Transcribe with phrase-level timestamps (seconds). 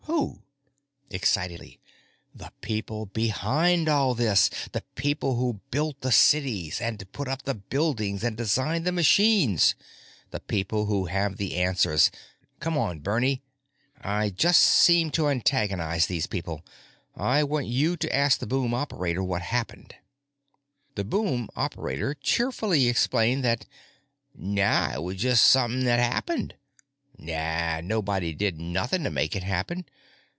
[0.05, 0.41] "Who?"
[1.09, 1.79] Excitedly:
[2.33, 4.49] "The people behind all this!
[4.71, 9.75] The people who built the cities and put up the buildings and designed the machines.
[10.31, 12.11] The people who have the answers!
[12.59, 13.41] Come on, Bernie.
[14.01, 19.41] I just seem to antagonize these people—I want you to ask the boom operator what
[19.41, 19.95] happened."
[20.95, 23.65] The boom operator cheerfully explained that
[24.35, 26.55] nah, it was just somep'n that happened.
[27.17, 29.85] Nah, nobody did nothin' to make it happen.